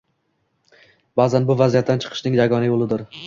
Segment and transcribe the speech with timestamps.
[1.21, 3.05] Ba’zan bu vaziyatdan chiqishning yagona yo‘lidir.